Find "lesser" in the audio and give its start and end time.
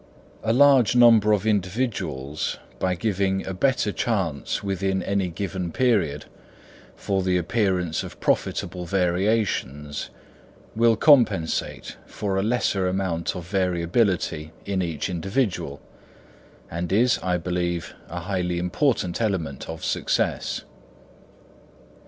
12.41-12.87